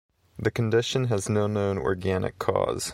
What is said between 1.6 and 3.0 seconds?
organic cause.